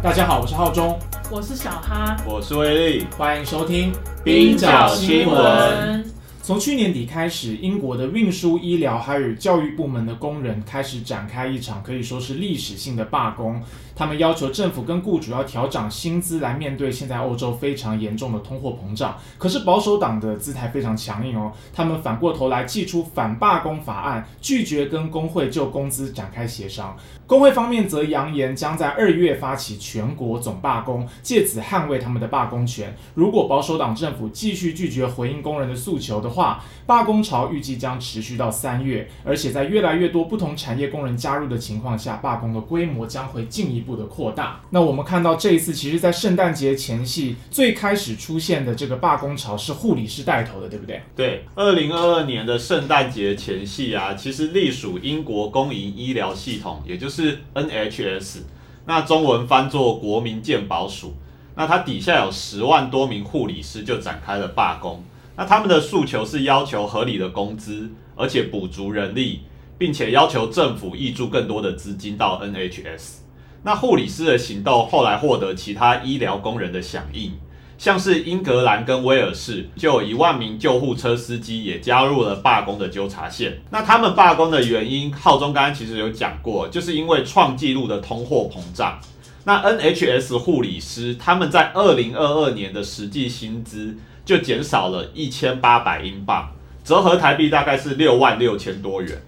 [0.00, 0.96] 大家好，我是浩中，
[1.28, 6.04] 我是小哈，我是威利，欢迎收听冰角新闻。
[6.40, 13.60] 从去年底开始，英国的运输、医疗还有教育部门的工人开始展开一场可以说是历史性的罢工。
[13.94, 19.18] 他们要求政府跟雇主要调涨薪资，来面对现在欧洲非常严重的通货膨胀。
[19.36, 26.96] 可是保守党的姿态非常强硬哦，他们反过头来祭出反罢工法案，拒绝跟工会就工资展开协商。
[27.28, 32.96] 工会方面则扬言将在二月发起全国总罢工，借此捍卫他们的罢工权。
[33.12, 43.98] 如果保守党政府继续拒绝回应工人的诉求的话，罢工潮预计将持续到三月，而且在越来越多不同产业工人加入的情况下，罢工的规模将会进一步。
[43.98, 44.60] 的扩大。
[44.70, 51.02] 那我们看到这一次，其实，在圣诞节前夕最开始出现的这个罢工潮是护理师带头的，对不对？
[51.16, 58.42] 对，二零二二年的圣诞节前夕啊，其实隶属英国公营医疗系统，也就是是 NHS，
[58.86, 61.14] 那中文翻作国民健保署。
[61.56, 65.02] 那它底下有十万多名护理师就展开了罢工。
[65.36, 69.40] 那他们的诉求是要求合理的工资，而且补足人力，
[69.76, 73.16] 并且要求政府挹注更多的资金到 NHS。
[73.64, 77.32] 那护理师的行动后来获得其他医疗工人的响应，
[77.78, 83.60] 像是英格兰跟威尔士就有一万名救护车司机也加入了罢工的纠察线。
[83.70, 88.98] 那他们罢工的原因，浩中刚刚其实有讲过，就是因为创纪录的通货膨胀。
[89.44, 96.50] 那 NHS 护理师他们在二零二二年的实际薪资就减少了一千八百英镑，
[96.82, 99.22] 折合台币大概是六万六千多元。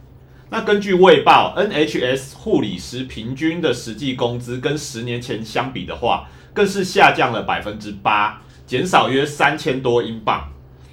[0.51, 10.49] 那根据卫报，NHS 护理师平均的实际工资跟十年前相比的话，更是下降了百分之八，减少约三千多英镑。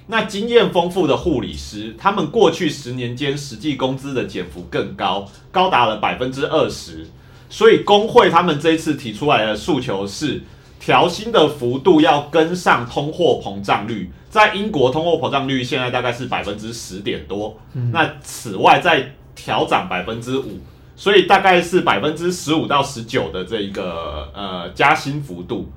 [0.06, 7.06] 那经验丰富的护理师，他们过去十年间实际工资的减幅更高，高达了百分之二十。
[7.50, 10.42] 所以工会他们这一次提出来的诉求是，
[10.80, 14.10] 调薪的幅度要跟上通货膨胀率。
[14.30, 17.58] 在英国，通货膨胀率现在大概是百分之十点多。
[17.92, 20.58] 那此外，再调涨百分之五，
[20.98, 25.70] 所以大概是百分之十五到十九的这一个呃加薪幅度。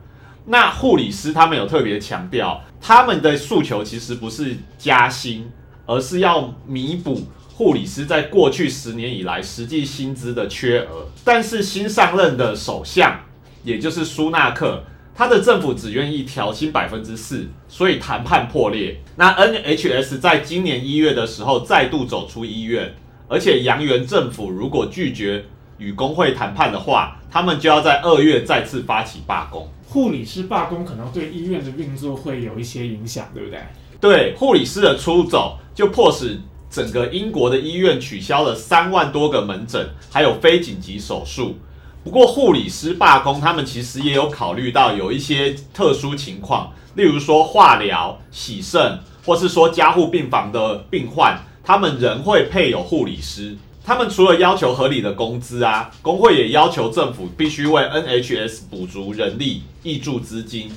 [0.48, 5.52] 那护理师他们有特别强调，他们的诉求其实不是加薪，
[5.86, 7.22] 而是要弥补
[7.54, 11.06] 护理师在过去十年以来实际薪资的缺额。
[11.24, 13.20] 但是新上任的首相，
[13.64, 14.84] 也就是苏纳克，
[15.14, 19.00] 他的政府只愿意调薪百分之四，所以谈判破裂。
[19.18, 22.96] 那 NHS 在今年一月的时候再度走出医院。
[23.32, 25.46] 而且杨元政府如果拒绝
[25.78, 29.72] 与工会谈判的话，他们就要在二月再次发起罢工。
[29.88, 33.62] 护理师罢工可能对医院的运作会有一些影响，对不对？
[34.02, 41.56] 对，护理师的出走就迫使整个英国的医院取消了三万多个门诊，还有非紧急手术。
[42.04, 51.40] 不过护理师罢工，他们其实也有考虑到有一些特殊情况，例如说化疗、洗肾，或是说加护病房的病患。
[51.72, 53.56] 他们仍会配有护理师。
[53.82, 60.70] 他们除了要求合理的工资啊，工会也要求政府必须为 NHS 补足人力、挹注资金。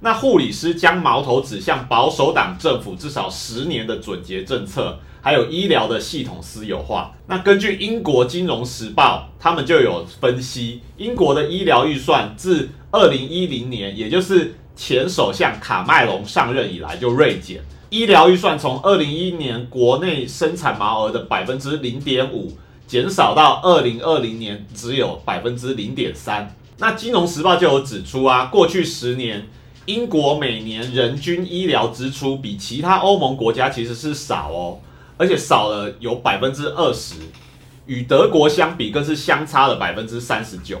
[0.00, 7.14] 那护理师将矛头指向保守党政府至少十年的准结政策，还有医疗的系统私有化。
[7.26, 17.62] 那根据英国金融时报，他们就有分析，英国的医疗预算自二零一零年，也就是前首相卡麦隆上任以来就锐减。
[17.94, 22.52] 医疗预算从二零一一年国内生产毛额的百分之零点五，
[22.88, 26.52] 减少到二零二零年只有百分之零点三。
[26.78, 29.46] 那金融时报就有指出啊，过去十年
[29.86, 34.80] 英国每年人均医疗支出比其他欧盟国家其实是少哦，
[35.16, 37.14] 而且少了有百分之二十，
[37.86, 40.80] 与德国相比更是相差了百分之三十九。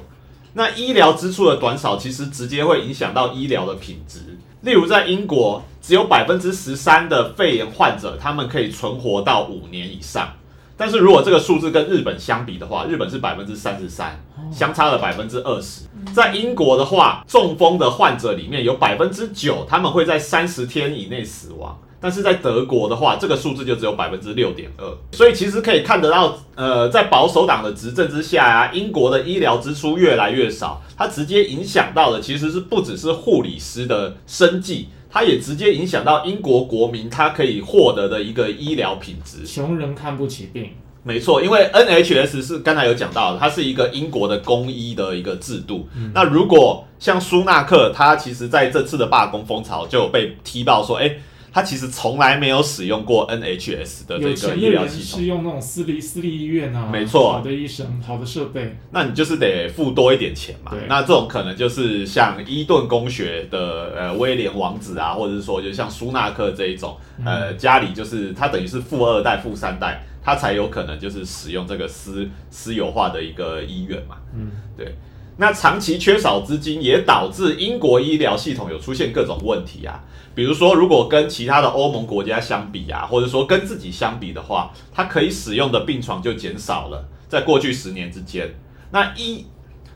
[0.54, 4.36] 那医疗支出的短少，其实直接会影响到医疗的品质。
[4.64, 10.26] 例如，在英国，只有百分之十三的肺炎患者，他们可以存活到五年以上。
[10.74, 14.18] 但是如果这个数字跟日本相比的话，日本是百分之三十三，
[14.50, 15.82] 相差了百分之二十。
[16.14, 21.78] 在英国的话，中风的患者里面有百分之九，他们会在三十天以内死亡。
[22.04, 39.46] 但是在德国的话，这个数字就只有百分之六点二，所以其实可以看得到，呃，在保守党的执政之下啊，英国的医疗支出越来越少，它直接影响到的其实是不只是护理师的生计，它也直接影响到英国国民他可以获得的一个医疗品质。
[39.46, 40.72] 穷人看不起病，
[41.04, 45.88] 没错，因为 NHS 是刚才有讲到，它是一个英国的公医的一个制度。
[46.12, 51.10] 那如果像苏纳克，他其实在这次的罢工风潮就被踢爆说，哎。
[51.54, 55.24] 他其实从来没有使用过 NHS 的这个医疗系统。
[55.24, 60.72] 用那种私立私立医院啊，没错好的医生、好的设备，那你就是得付多一点钱嘛。
[60.88, 74.16] 那这种可能就是像伊顿公学的呃威廉王子啊，或者是说就像舒纳克这一种，呃家里就是他等于是富二代、富三代，他才有可能就是使用这个私私有化的一个医院嘛。
[74.34, 74.92] 嗯，对。
[75.36, 80.02] 那长期缺少资金，也导致英国医疗系统有出现各种问题啊。
[80.34, 88.54] 比如说，如果跟其他的欧盟国家相比啊，或者说跟自己相比的话，它可以使用的病床就减少了，在过去十年之间。
[88.90, 89.46] 那一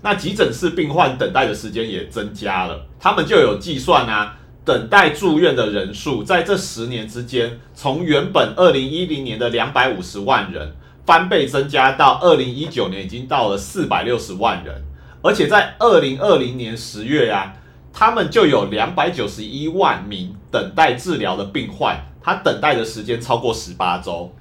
[0.00, 10.73] 那急诊室病患等待的时间也增加了，他们就有计算啊，等待住院的人数在这十年之间，从原本二零一零年的两百五十万人
[11.05, 14.85] 翻倍增加到二零一九年已经到了四百六十万人，
[15.23, 17.55] 而且在二零二零年十月啊，
[17.93, 24.32] 他们就有两百九十一万名等待治疗的病患，他等待的时间超过十八周，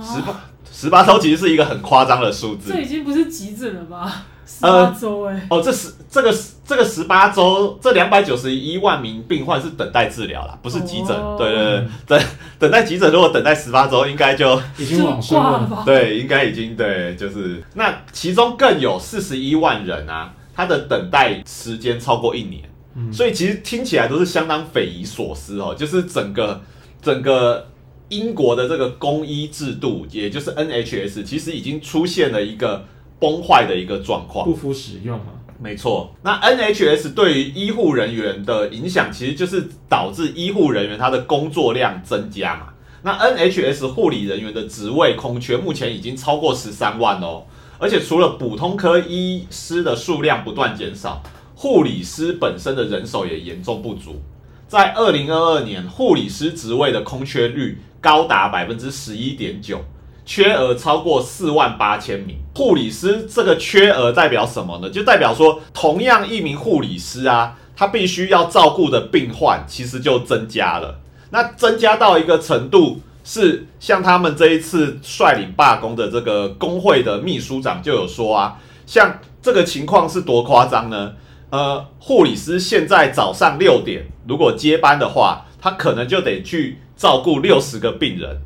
[0.00, 2.80] 十啊，八十八周其实是一个很夸张的数字这。
[2.80, 4.22] 已经不是急诊了吧？
[4.46, 6.34] 十呃八周哎，哦，这十这个
[6.64, 11.16] 这个十八周，这两百九十一万名病患是等待治疗啦，不是急诊。
[11.16, 12.20] 哦对对对，等
[12.58, 15.50] 等待急诊，如果等待十八周，应该就已经往生了。
[15.50, 15.82] 挂了吧？
[15.84, 26.60] 对，应该已经对，就是那其中更有四十一万人啊，他的等待时间超过一年，嗯所以其实听起来都是相当匪夷所思哦，就是整个
[27.00, 27.66] 整个。
[28.10, 32.84] 英国的这个公医制度，也就是 NHS，其实已经出现了一个
[33.18, 34.44] 崩坏的一个状况。
[34.44, 35.26] 不敷使用啊，
[35.60, 42.66] 没错，那 NHS 对于医护人员的影响，其实就是导致医护人员他的工作量增加嘛。
[43.02, 47.44] 那 NHS 护理人员的职位空缺目前已经超过十三万哦，
[47.78, 51.22] 而且除了普通科医师的数量不断减少，
[51.54, 54.20] 护理师本身的人手也严重不足。
[54.68, 59.80] 在二零二二年，护理师职位的空缺率高达百分之十一点九，
[60.24, 62.36] 缺额超过四万八千名。
[62.54, 64.90] 护理师这个缺额代表什么呢？
[64.90, 71.00] 就代表说，同样一名护理师啊，他必须要照顾的病患其实就增加了。
[71.30, 81.12] 那增加到一个程度，是像他们这一次率领罢工的这个工会的秘书长就有说啊，像这个情况是多夸张呢？
[81.50, 88.42] 呃，护理师现在早上六点如果接班的话，他可能就得去照顾六十个病人，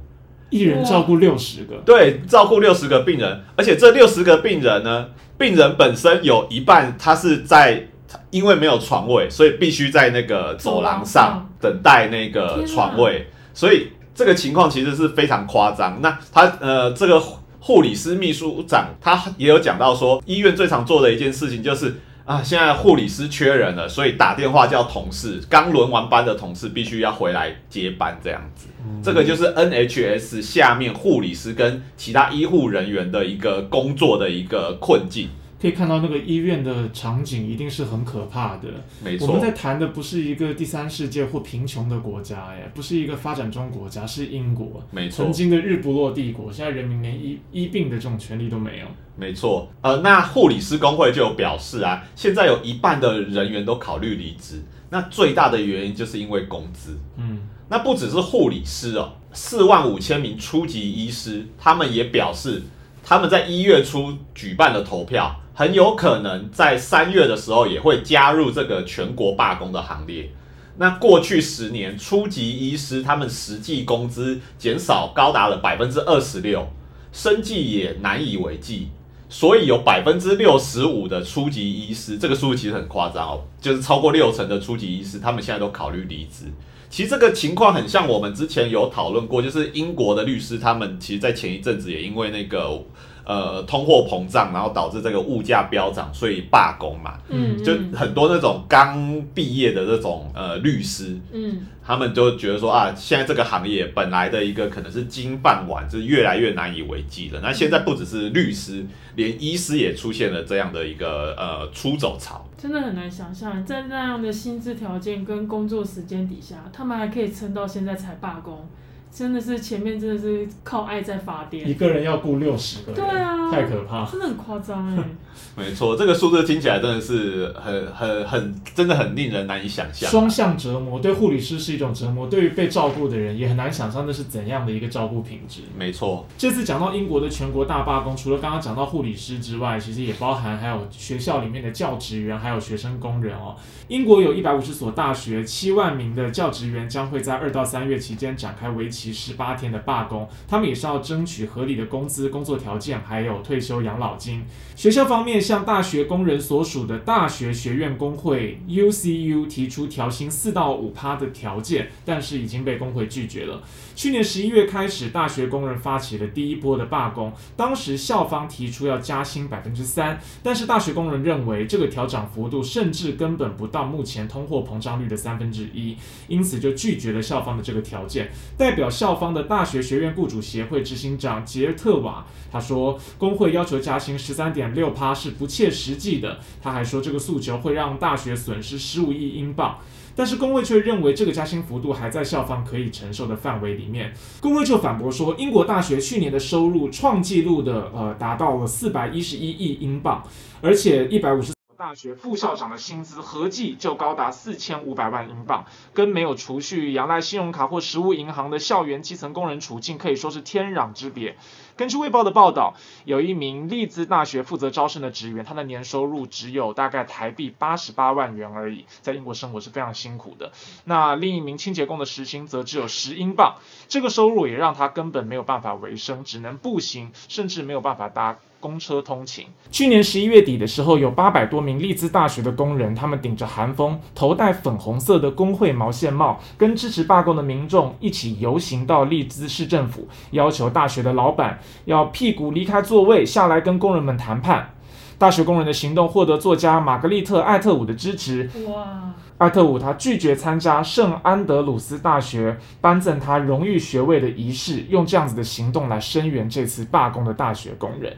[0.49, 7.89] 一人照顾六十个，对，照顾六十个病人，而且这六十个病人呢，病人本身有一半他是在
[8.31, 16.01] 因为没有床位，所以必须在那个走廊上等待那个床位，所以这个情况其实是非常夸张。
[16.01, 17.21] 那他呃，这个
[17.59, 21.93] 护理师秘书长他也有讲到说，医院最常做的一件事情就是。
[22.25, 28.67] 啊，现在护理师缺人了，所以打电话叫同事，刚轮完班的同事必须要回来接班，这样子。
[29.03, 35.29] 这个就是 NHS 下面护理师跟其他医护人员的一个工作的一个困境。
[35.65, 38.69] 可以看到那个医院的场景一定是很可怕的。
[39.03, 48.87] 没错我们，在谈的不是一个第三世界或贫穷的国家，哎，不是一个发展中国家，是英国，没错曾，经的日不落帝国，现在人民连医医病的这种权利都没有。
[49.17, 49.67] 没错。
[49.81, 56.99] 呃，那护理师工会就有表示啊，现在有一半的人员都考虑离职，那最大的原因就是因为工资。
[57.17, 57.41] 嗯，
[57.71, 62.63] 那不只是护理师哦，四万五千名初级医师，他们也表示，
[63.03, 70.29] 他们在一月初举办的投票，很有可能在三月的时候也会加入这个全国罢工的行列。
[70.77, 76.67] 那过去十年，初级医师他们实际工资减少高达了百分之二十六，
[77.13, 78.89] 生计也难以为继。
[79.29, 86.45] 所以有百分之六十五的初级医师，这个数字其实很夸张哦，就是超过六成的初级医师，他们现在都考虑离职。
[86.91, 92.85] 其实这个情况很像我们之前有讨论过，就是英国的律师他们其实，在前一阵子也因为那个
[93.25, 97.19] 呃通货膨胀，然后导致这个物价飙涨，所以罢工嘛。
[97.29, 107.41] 嗯，就嗯很多那种刚毕业的这种呃律师，嗯，他们就觉得说啊，现在这个行业本来的一个可能是金饭碗，就是越来越难以为继了。
[107.43, 108.85] 那现在不只是律师，
[109.17, 112.47] 连医师也出现了这样的一个呃出走潮。
[112.57, 118.67] 真的很难想象，在那样的薪资条件跟工作时间底下，他们还可以撑到现在才罢工，
[119.15, 124.05] 真的是前面真的是靠爱在发电一，个人要雇六十个人，对啊太可怕。
[124.05, 125.05] 真的很夸张哎。
[125.57, 130.11] 没错，这个数字听起来真的是很很很，真的很令人难以想象。
[130.11, 135.61] 双向折磨，对护理师是一种折磨，对于被照顾的人也很难想象那是怎样的一个照顾品质。
[135.79, 143.55] 没错，这次讲到英国的全国大罢工，除了刚刚讲到护理师之外，其实也包含还有学校里面的教职员，还有学生工人哦。
[143.87, 154.45] 英国有一百五十所大学，七万名的教职员将会在二到三月期间展开为期十八天的罢工，他们也是要争取合理的工资、工作条件，还有退休养老金。
[154.77, 163.63] 学校方面向大学工人所属的大学学院工会 UCU 提出调薪四到五趴的条件，但是已经被工会拒绝了。
[163.95, 175.97] 去年十一月开始，大学工人发起了第一波的罢工，当时校方提出要加薪百分之三，但是大学工人认为这个调涨幅度甚至根本不到目前通货膨胀率的三分之一，
[176.27, 178.31] 因此就拒绝了校方的这个条件。
[178.59, 186.41] 代表校方的大学学院雇主协会执行长杰特瓦他说，工会要求加薪十三点六趴是不切实际的。
[186.61, 189.79] 他还说，这个诉求会让大学损失十五亿英镑。
[190.17, 194.13] 但是工会却认为这个加薪幅度还在校方可以承受的范围里面。
[194.41, 200.23] 工会就反驳说，英国大学去年的收入创纪录的呃达到了四百一十一亿英镑，
[200.61, 201.55] 而且一百五十所。
[201.77, 211.37] 大学副校长的薪资合计就高达四千五百万英镑，跟没有储蓄、仰赖信用卡或实物银行的校园基层工人处境可以说是天壤之别。
[211.77, 220.53] 根据《卫报》的报道，有一名利兹大学负责招生的职员，他的年收入只有大概台币八十八万元而已，在英国生活是非常辛苦的。
[220.85, 223.57] 那另一名清洁工的时薪则只有十英镑，
[223.89, 228.39] 这个收入也让他根本没有办法维生，只能步行，甚至没有办法搭。
[228.61, 229.47] 公车通勤。
[229.71, 244.71] 去年十一月底的时候，有八百多名利兹大学的工人，他们顶着寒风，头戴粉红色的工会毛线帽，跟支持罢工的民众一起游行到利兹市政府，要求大学的老板要屁股离开座位，下来跟工人们谈判。
[245.17, 248.51] 大学工人的行动获得作家玛格丽特·艾特伍的支持。
[248.67, 258.17] 哇，艾特伍他拒绝参加圣安德鲁斯大学颁赠他荣誉学位的仪式，用这样子的行动来声援这次罢工的大学工人。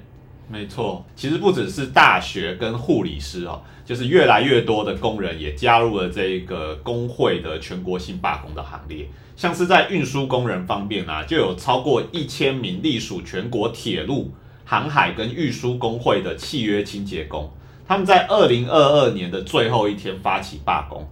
[0.49, 9.09] 没错，其实不只是大学跟护理师哦，就是越来越多的工人也加入了这个工会的全国性罢工的行列。
[9.35, 14.33] 像是在运输工人方面啊，就有超过一千名隶属全国铁路、
[14.65, 17.53] 航海跟运输工会的契约清洁工，
[17.87, 21.07] 他们在二零二二年的最后一天发起罢工，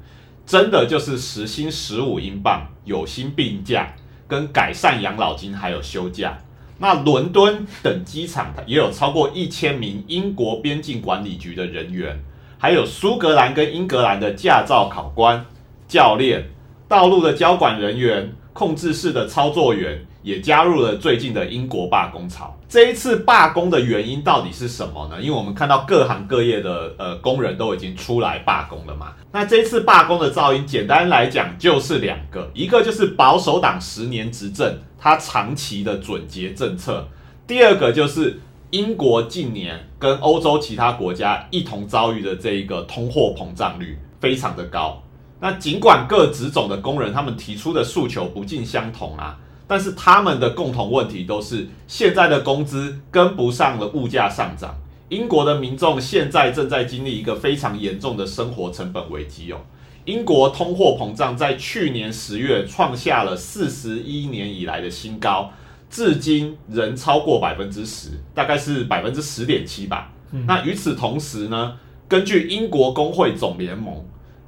[0.47, 3.95] 真的就是时薪十五英镑、有薪病假、
[4.29, 6.39] 跟改善养老金还有休假。
[6.79, 12.19] 那伦敦等机场也有超过一千名英国边境管理局的人员，
[12.59, 15.47] 还有苏格兰跟英格兰的驾照考官、
[15.87, 16.51] 教练、
[16.89, 22.59] 道路的交管人员、控制室的操作员，也加入了最近的英国罢工潮。
[22.69, 25.21] 这一次罢工的原因到底是什么呢？
[25.21, 29.13] 因为我们看到各行各业的呃工人都已经出来罢工了嘛。
[29.31, 34.79] 那这次罢工的噪音，简单来讲就是两个，一个就是保守党十年执政。
[34.99, 37.07] 它长期的准结政策，
[37.47, 38.41] 第二个就是
[38.71, 45.03] 英国近年跟欧洲其他国家一同遭遇的这一个通货膨胀率非常的高。
[45.41, 54.75] 那尽管各职种的工人他们提出的诉求不尽相同啊，但是他们的共同问题都是现在的工资跟不上了物价上涨。
[55.09, 59.59] 英国的民众现在正在经历一个非常严重的生活成本危机哦。
[60.05, 65.51] 英国通货膨胀在去年十月创下了四十一年以来的新高，
[65.89, 70.13] 至今仍超过百分之十，大概是百分之十点七吧。
[70.47, 71.77] 那与此同时呢，
[72.09, 74.05] 根据英国工会总联盟，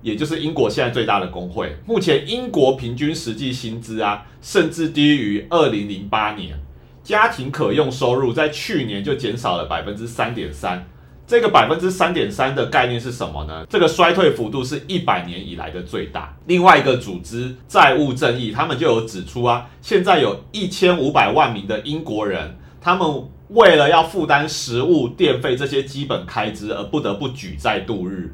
[0.07, 6.57] 也就是英国现在最大的工会，目前英国平均实际薪资啊，甚至低于二零零八年，
[7.03, 10.87] 家庭可用收入在去年就减少了百分之三点三。
[11.27, 13.67] 这个百分之三点三的概念是什么呢？
[13.69, 16.37] 这个衰退幅度是一百年以来的最大。
[16.47, 28.33] 另外一个组织债务正义，他们就有指出啊，现在有一千五百万名的英国人，他们为了要负担食物、电费这些基本开支，而不得不举债度日。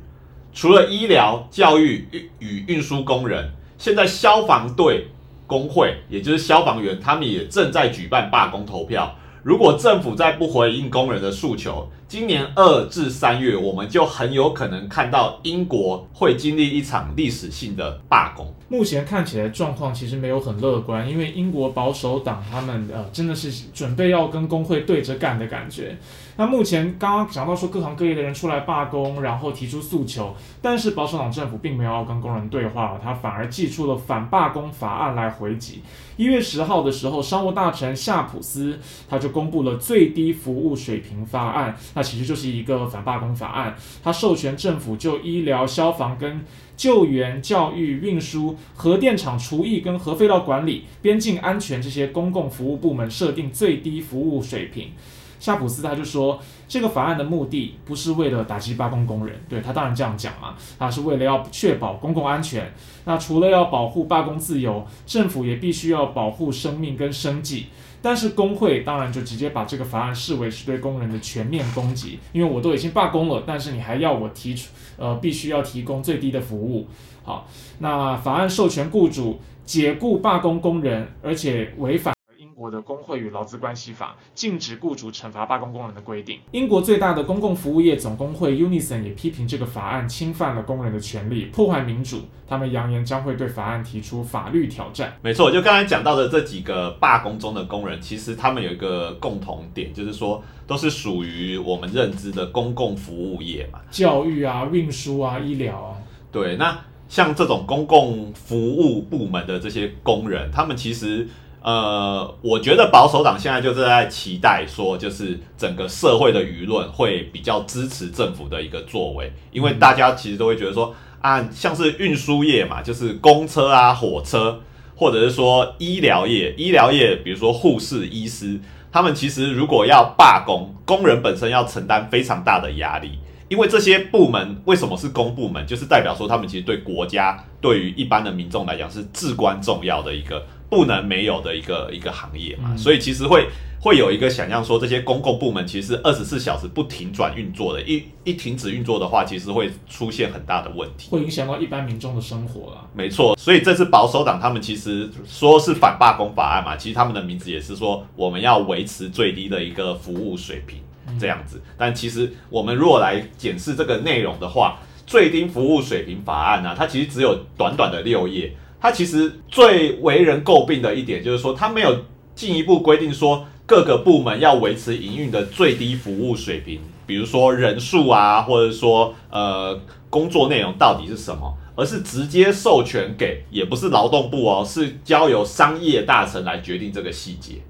[0.55, 2.07] 除了医疗、教育
[2.39, 5.09] 与运输工人，现在消防队
[5.47, 9.17] 工会，也就是消防员，他们也正在举办罢工投票。
[9.43, 18.53] 如果政府再不回应工人的诉求，今年二至三月，我们就很有可能看到英国会经历一场历史性的罢工。
[18.69, 25.97] 目前看起来状况其实没有很乐观，因为英国保守党他们呃真的是准备要跟工会对着干的感觉。
[26.37, 35.83] 那目前刚刚讲到说各行各业的人出来罢工，然后提出诉求，但是保守党政府并没有要跟工人对话，他反而寄出了反罢工法案来回击。
[36.17, 38.79] 一月十号的时候，商务大臣夏普斯
[39.09, 46.45] 他就公布了最低服务水平法案，其实就是一个反罢工法案，他授权政府就医疗、消防跟
[46.77, 54.91] 救援、教育、运输、核电厂除役跟核废料管理、边境安全这些公共服务部门设定最低服务水平。
[55.39, 62.73] 夏普斯他就说，这个法案的目的不是为了打击罢工工人，对他当然这样讲嘛，他是为了要确保公共安全。
[63.05, 67.67] 那除了要保护罢工自由，政府也必须要保护生命跟生计。
[68.03, 76.89] 但是工会当然就直接把这个法案视为是对工人的全面攻击，因为我都已经罢工了，但是你还要我提出，呃，必须要提供最低的服务。
[77.23, 77.47] 好，
[77.79, 82.13] 那法案授权雇主解雇罢工工人，而且违反。
[82.53, 86.39] 英国的工会与劳资关系法禁止雇主惩罚罢工工人的规定。
[86.51, 92.21] 英国最大的公共服务业总工会 Unison 也批评这个法案侵犯了工人的权利，破坏民主。
[92.47, 95.15] 他们扬言将会对法案提出法律挑战。
[95.23, 105.97] 没错，就刚才讲到的这几个罢工中的工人，其实他们有一个共同点，就是说都是属于我们认知的公共服务业嘛，教育啊、运输啊、医疗啊。
[106.31, 106.79] 对，那
[107.09, 111.27] 像这种公共服务部门的这些工人，他们其实。
[111.63, 124.61] 呃，我觉得保守党现在就是在期待说，就是整个社会的舆论会比较支持政府的一个作为，因为大家其实都会觉得说，啊，像是运输业嘛，就是公车啊、火车，
[124.97, 128.59] 或者是说医疗业，医疗业，比如说护士、医师，
[128.91, 140.45] 他们其实如果要罢工，工人本身要承担非常大的压力，因为这些部门为什么是公部门，就是代表说他们其实对国家、对于一般的民众来讲是至关重要的一个。
[140.73, 143.47] 不能没有的一个一个行业嘛，所以其实会
[143.79, 152.89] 会有一个想象说，这些公共部门其实二十四小时不停转运作的，一一停止运作的话，其实会出现很大的问题，会影响到一般民众的生活了。
[152.95, 160.81] 没错，所以这次保守党他们其实说是反罢工法案嘛，其实他们的名字也是说我们要维持最低的一个服务水平
[161.21, 161.61] 这样子。
[161.77, 168.57] 但其实我们如果来检视这个内容的话，最低服务水平法案呢，它其实只有短短的六页。
[168.83, 171.97] 它其实最为人诟病的一点就是说，它没有
[172.35, 187.63] 进一步规定说各个部门要维持营运的最低服务水平，比如说人数啊，或者说呃工作内容到底是什么，而是直接授权给，也不是劳动部哦，是交由商业大臣来决定这个细节。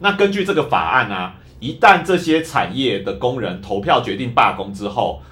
[0.00, 5.22] 那根据这个法案啊，一旦这些产业的工人投票决定罢工之后，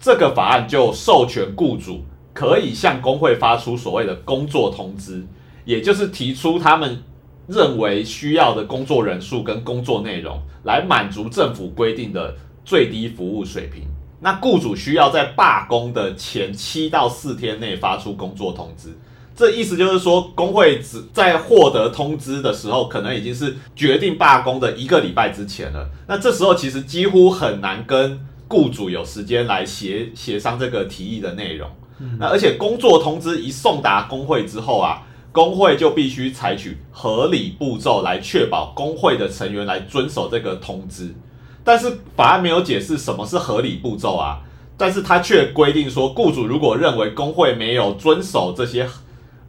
[0.00, 2.06] 这个法案就授权雇主。
[2.32, 5.26] 可以向工会发出所谓的工作通知，
[5.64, 7.02] 也就是提出他们
[7.46, 13.84] 认为需要的工作人数跟工作内容，来满足政府规定的最低服务水平。
[14.20, 18.88] 那雇主需要在罢工的前七到四天内发出工作通知。
[19.34, 25.88] 这意思就是说，工会只在获得通知的时候，可能已经是决定罢工的一个礼拜之前了。
[26.06, 31.68] 那这时候其实几乎很难跟雇主有时间来协协商这个提议的内容。
[32.18, 41.14] 那而且工作通知一送达工会之后啊，工会就必须采取合理步骤来确保工会的成员来遵守这个通知。
[41.64, 44.40] 但是法案没有解释什么是合理步骤啊，
[44.76, 48.86] 但是他却规定说，雇主如果认为工会没有遵守这些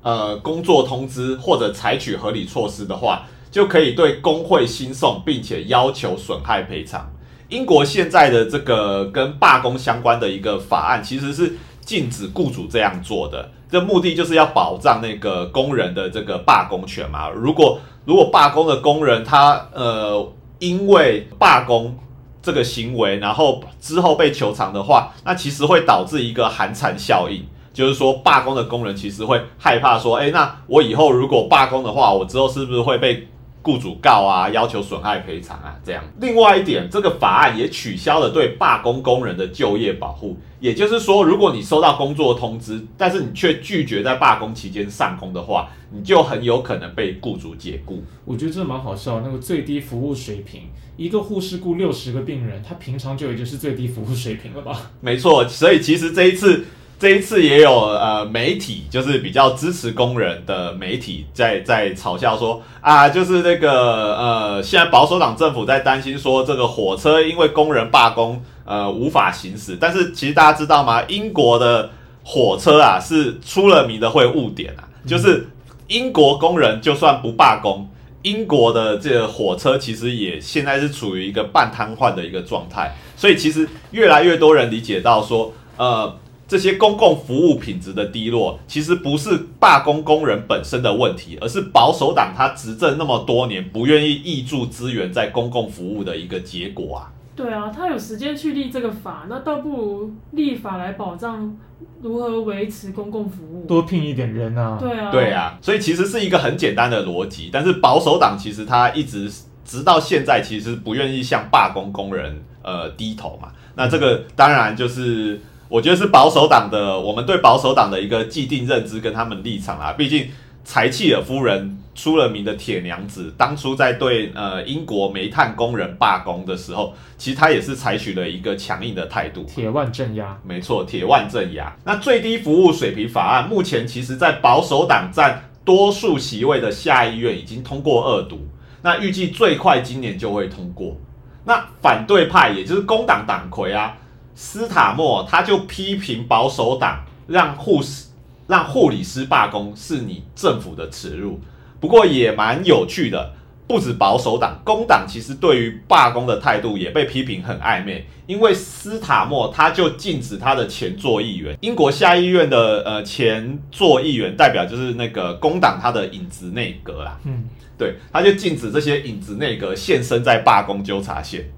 [0.04, 7.12] 呃工作通知或者采取合理措施的话，就可以对工会新送，并且要求损害赔偿。
[7.50, 11.54] 英国现在的这个跟罢工相关的一个法案，其实是。
[11.86, 17.30] 禁止雇主这样做的，这目的就是要保障那个工人的这个罢工权嘛。
[17.30, 21.98] 如果如果罢工的工人他呃因为罢工
[22.42, 33.28] 这个行为，然后之后被求偿的话，那其实会导致一个寒蝉效应，就是说罢工的工人其实会害怕说，哎，那我以后如果罢工的话，我之后是不是会被？
[33.64, 36.04] 雇主告啊，要求损害赔偿啊，这样。
[36.20, 40.38] 另外一点，这个法案也取消了对罢工工人的就业保护。
[40.60, 48.04] 也就是说，如果你收到工作通知，但是你却拒绝在罢工期间上工的话，你就很有可能被雇主解雇。
[48.26, 49.22] 我觉得这蛮好笑。
[49.22, 50.64] 那个最低服务水平，
[50.96, 54.92] 一个护士雇六十个病人，他平常就已经是最低服务水平了吧？
[55.02, 55.48] 没错。
[55.48, 56.66] 所以其实这一次。
[57.04, 71.04] 这一次也有呃媒体，就是比较支持工人的媒体在在嘲笑说啊，就是那个呃，现在保守党政府在担心说这个火车因为工人罢工呃无法行驶，但是其实大家知道吗？
[71.10, 71.90] 英国的
[72.24, 75.50] 火车啊是出了名的会误点啊，就是
[75.90, 77.86] 英国工人就算不罢工。
[78.22, 86.18] 英国的这个火车其实也现在是处于一个半瘫痪的一个状态，所以其实越来越多人理解到说，呃，
[86.54, 97.10] 这些公共服务品质的低落，其实不是罢工工人本身的问题，而是保守党他执政那么多年不愿意挹注资源在公共服务的一个结果啊。
[97.36, 101.58] 对啊，他有时间去立这个法，那倒不如立法来保障
[102.04, 103.66] 如何维持公共服务。
[103.66, 104.78] 多聘一点人啊。
[104.80, 109.28] 对啊，对啊，所以其实是一个很简单的逻辑，但是保守党其实他一直
[109.66, 113.48] 直到现在其实不愿意向罢工工人呃低头嘛。
[113.74, 115.42] 那这个当然就是
[115.74, 120.30] 我觉得是保守党的，我们对保守党的一个既定认知跟他们立场啊，毕竟
[120.64, 121.80] 柴契尔夫人。
[121.96, 130.36] 出了名的铁娘子，当初在对呃英国煤炭工人罢工的时候，其实她也是采取了一个强硬的态度，铁腕镇压。
[130.44, 131.72] 没错，铁腕镇压。
[131.86, 138.40] 那最低服务水平法案目前其实，在保守党占多数席位的下议院已经通过二读，
[138.82, 140.98] 那预计最快今年就会通过。
[141.46, 143.96] 那反对派也就是工党党魁啊，
[144.36, 148.08] 斯塔莫他就批评保守党让护士
[148.48, 151.40] 让护理师罢工是你政府的耻辱。
[151.80, 153.34] 不过也蛮有趣的，
[153.68, 158.06] 不止保守党，工党其实对于罢工的态度也被批评很暧昧。
[158.26, 167.44] 因为斯塔莫他就禁止他的前座议员，英国下议院的呃前座议员代表就是那个工党他的影子内阁啦，嗯，
[167.78, 171.52] 对，他就禁止这些影子内阁现身在罢工纠察线，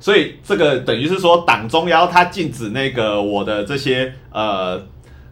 [0.00, 4.84] 所以这个等于是说党中央他禁止那个我的这些呃。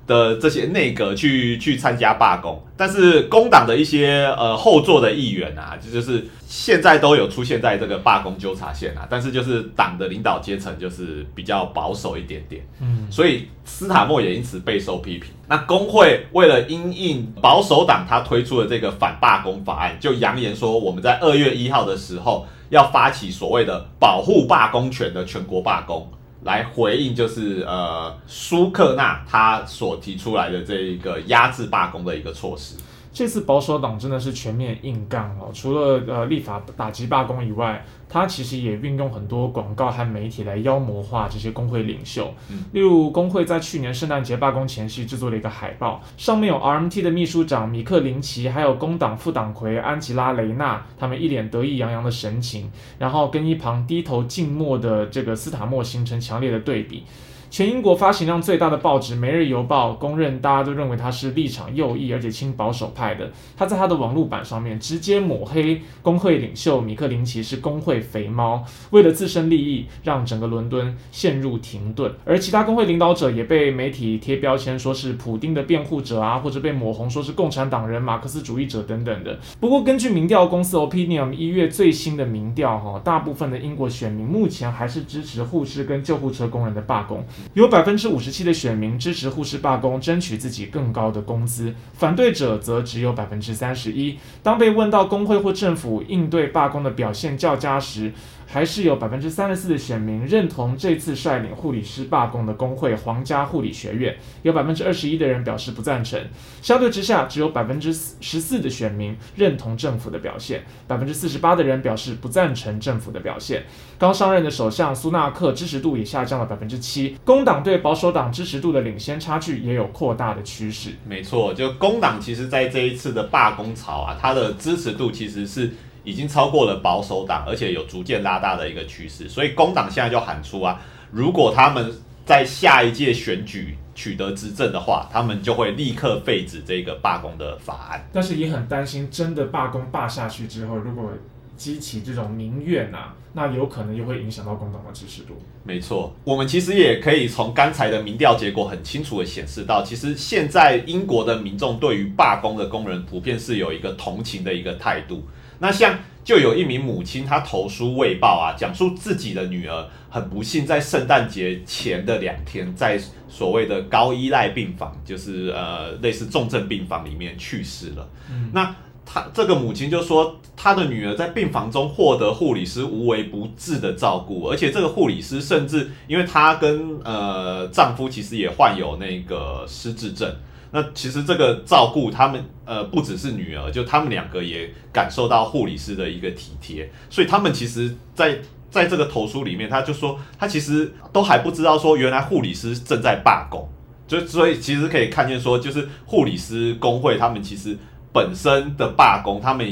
[0.08, 15.30] 的这些内阁去去参加罢工，但是工党的一些呃后座的议员啊，就就是现在都有出现在这个罢工纠察线啊，但是就是党的领导阶层就是比较保守一点点，嗯，所以斯塔默也因此备受批评。
[15.46, 26.08] 那工会为了因应保守党他推出的这个反罢工法案，就扬言说我们在二月一号的时候要发起所谓的保护罢工权的全国罢工。
[26.44, 32.76] 来回应就是呃舒克纳他所提出来的这一个压制罢工的一个措施。
[33.12, 37.84] 这次保守党真的是全面硬干哦，除了呃立法打击罢工以外。
[38.10, 42.32] 他其实也运用很多广告和媒体来妖魔化这些工会领袖，
[42.72, 57.04] 例如工会在去年圣诞节罢工前夕制作了一个海报，上面有 RMT 的秘书长米克林奇，还有工党副党魁安吉拉雷纳，他们一脸得意洋洋的神情，然后跟一旁低头静默的这个斯塔默形成强烈的对比。
[57.50, 63.30] 全英国发行量最大的报纸《每日邮报》公认，大家都认为他是立场右翼而且亲保守派的。
[63.56, 72.12] 他在他的网络版上面直接抹黑工会领袖米克林奇是工会肥猫，为了自身利益，让整个伦敦陷入停顿。
[72.26, 79.38] 而其他工会领导者也被媒体贴标签，说是普丁的辩护者啊，或者被抹红说是共产党人、马克思主义者等等的。
[79.58, 87.24] 不过，根据民调公司 Opinion 一月最新的民调，哈，大部分的英国选民目前还是支持护士跟救护车工人的罢工。
[87.54, 94.18] 有百分之五十七的选民支持护士罢工，争取自己更高的工资；反对者则只有百分之三十一。
[94.42, 98.12] 当被问到工会或政府应对罢工的表现较佳时，
[98.50, 106.18] 还是有百分之三十四的选民认同这次率领护理师罢工的工会皇家护理学院，有百分之二十一的人表示不赞成。
[106.62, 113.64] 相对之下，只有百分之十四的选民认同政府的表现，百分之四十八的人表示不赞成政府的表现。
[113.98, 120.94] 刚上任的首相苏纳克支持度也下降了百分之七，工党对保守党支持度的领先差距也有扩大的趋势。
[121.06, 125.70] 没错，就工党其实在这一次的罢工潮啊，它的支持度其实是。
[126.04, 131.92] 已经超过了保守党，而且有逐渐拉大的一个趋势，所以工党现在就喊出啊，如果他们
[132.24, 138.08] 在下一届选举取得执政的话，他们就会立刻废止这个罢工的法案。
[138.10, 141.10] 但是也很担心，真的罢工罢下去之后，如果
[141.58, 145.34] 激起这种民怨啊，那有可能又会影响到工党的支持度。
[145.64, 155.26] 没错，我们其实也可以从刚才的民调结果很清楚的显示到，其实现在英国的民众对于罢工的工人普遍是有一个同情的一个态度。
[155.58, 162.96] 那像就有一名母亲，她投书卫报啊，讲述自己的女儿很不幸在圣诞节前的两天，在
[163.28, 168.08] 所谓的高依赖病房，就是呃类似重症病房里面去世了。
[168.52, 168.72] 那
[169.10, 180.30] 他这个母亲就说，她的女儿在病房中获得护理师无微不至的照顾，而且这个护理师甚至因为她跟呃丈夫其实也患有那个失智症，
[180.72, 188.38] 那其实这个照顾他们呃不只是女儿，就他们两个也感受到护理师的一个体贴，所以他们其实，在
[188.70, 193.66] 在这个投书里面，他就说他其实都还不知道说原来护理师正在罢工，
[194.06, 197.74] 就所以其实可以看见说，就是护理师工会他们其实。
[198.12, 199.66] 本身的罢工，他们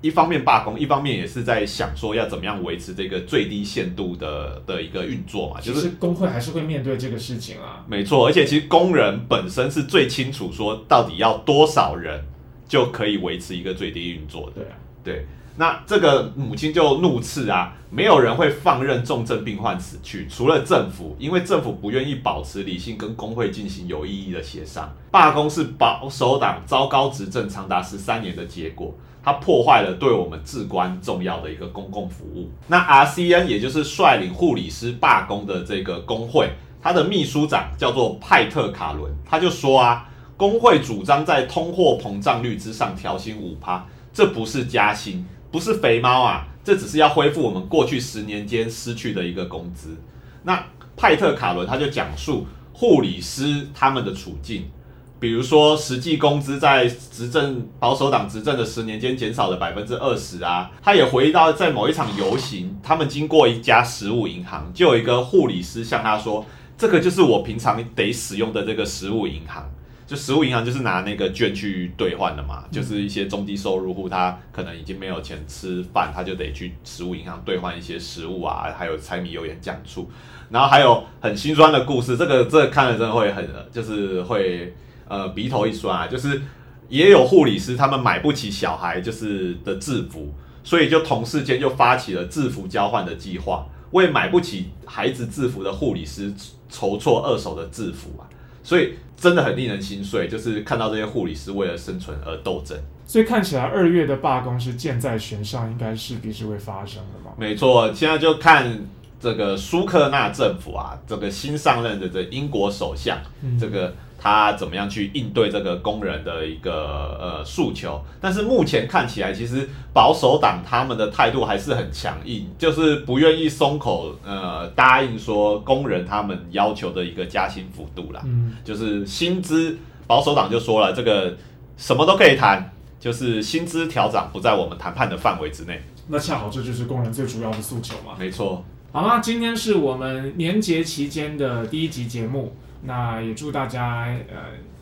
[0.00, 5.60] 一方面罢工，一方面也是在想说要怎么样维持这个最低限度的的一个运作嘛。
[5.60, 7.84] 就是工会还是会面对这个事情啊。
[7.88, 12.24] 没错，而且其实工人本身是最清楚说到底要多少人
[12.66, 14.62] 就可以维持一个最低运作的。
[14.62, 15.26] 对啊，对。
[15.60, 24.90] 那这个母亲就怒斥啊，没有人会放任重症病患死去，除了政府，因为政府不愿意保持理性跟工会进行有意义的协商。
[25.10, 32.50] 罢工是保守党糟糕执政长达十三年的结果，它破坏了对我们至关重要的一个公共服务。
[32.66, 36.48] 那 RCN 也就是率领护理师罢工的这个工会，
[36.80, 45.22] 他的秘书长叫做派特卡伦，他就说啊，工会主张在通货膨胀率之上调薪五趴，这不是加薪。
[45.50, 49.96] 不是肥猫啊，这只是要恢复我们过去十年间失去的一个工资。
[50.42, 50.64] 那
[50.96, 54.70] 派特卡伦他就讲述护理师他们的处境，
[55.18, 60.70] 比如说实际工资在执政保守党执政的十年间减少了百分之二十啊。
[60.82, 66.46] 他也回忆到在某一场游行，他们经过一家食物银行，就有一个护理师向他说
[66.78, 69.68] ：“这个就是我平常得使用的这个食物银行。”
[70.10, 80.10] 就食物银行就是拿那个券去兑换的嘛，就是一些中低收入户，他可能已经没有钱吃饭，他就得去食物银行兑换一些食物啊，还有柴米油盐酱醋，
[80.50, 84.74] 然后还有很心酸的故事，这个这看了真的会很，就是会
[85.06, 86.42] 呃鼻头一酸啊，就是
[86.88, 96.34] 也有护理师他们买不起小孩就是的制服，所以就同事间就发起了制服交换的计划，为买不起孩子制服的护理师
[96.68, 98.26] 筹措二手的制服啊。
[98.62, 102.76] 所以真的很令人心碎，就是看到这些护理师为了生存而斗争。
[103.06, 107.32] 所以看起来二月的罢工是箭在弦上，应该势必是会发生的嘛？
[107.36, 108.86] 没错，现在就看
[109.20, 113.18] 这个苏克纳政府啊，这个新上任的这英国首相，
[113.60, 113.94] 这个。
[114.22, 117.98] 他怎么样去应对这个工人的一个呃诉求？
[118.20, 128.20] 但是目前看起来，其实保守党他们的态度还是很强硬，就是不愿意松口，呃，答应说工人他们要求的一个加薪幅度啦。
[128.26, 131.34] 嗯，就是薪资，保守党就说了，这个
[131.78, 135.82] 什么都可以谈，就是薪资调整不在我们谈判的范围之内。
[136.08, 138.12] 那恰好这就是工人最主要的诉求嘛。
[138.18, 138.62] 没错。
[138.92, 142.54] 好啦，今天是我们年节期间的第一集节目。
[142.82, 144.36] 那也祝大家呃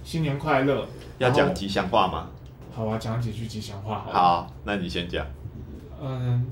[0.05, 0.87] 新年快乐。
[1.19, 2.29] 要讲吉祥话吗？
[2.75, 4.05] 好啊，讲几句吉祥话。
[4.11, 5.27] 好，那你先讲。
[6.01, 6.47] 嗯，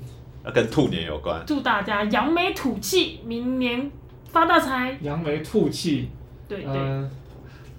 [0.45, 1.41] 要跟兔年有关。
[1.45, 3.89] 祝大家扬眉吐气，明年
[4.29, 4.97] 发大财。
[5.01, 6.09] 扬眉吐气。
[6.47, 7.09] 对对。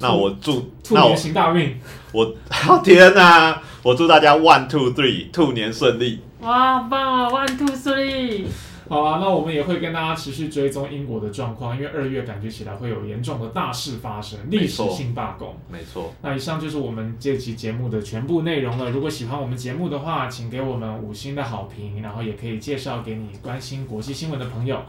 [0.00, 1.78] 那我祝兔年行大运。
[2.12, 2.34] 我
[2.82, 3.60] 天哪！
[3.82, 6.22] 我祝大家 one two three 兔年顺利。
[6.40, 8.46] 哇，棒啊！one two three。
[8.88, 15.54] 好啊，那我们也会跟大家持续追踪英国的状况，因为二月感觉起来会有严重的大事发生，历史性罢工。
[15.70, 16.14] 没错。
[16.22, 18.90] 那以上就是我们这期节目的全部内容了。
[18.90, 24.80] 如果喜欢我们节目的话，请给我们五星的好评，然后也可以介绍给你关心国际新闻的朋友。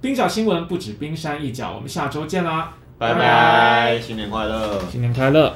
[0.00, 5.54] 冰角新闻不止冰山一角，我们下周见啦，拜拜，新年快乐，新年快乐。